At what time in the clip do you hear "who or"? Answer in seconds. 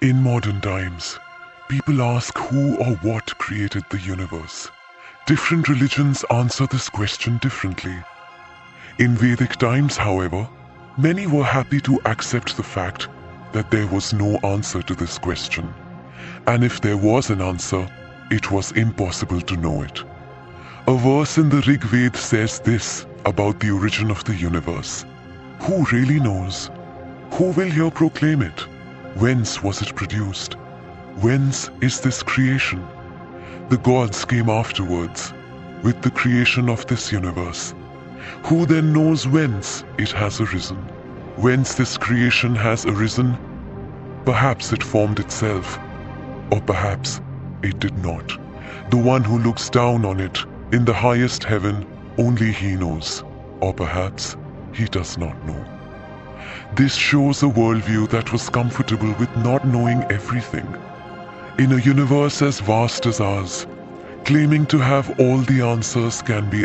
2.38-2.94